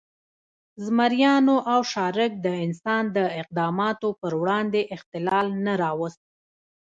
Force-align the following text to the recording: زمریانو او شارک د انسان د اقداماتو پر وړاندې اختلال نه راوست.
زمریانو 0.85 1.55
او 1.71 1.79
شارک 1.91 2.31
د 2.45 2.47
انسان 2.65 3.03
د 3.17 3.17
اقداماتو 3.41 4.07
پر 4.21 4.31
وړاندې 4.41 4.81
اختلال 4.95 5.47
نه 5.65 5.73
راوست. 5.83 6.21